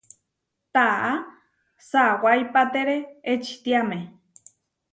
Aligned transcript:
Taʼá 0.73 1.11
sawaipatére 1.89 2.95
ečitiáme. 3.31 3.99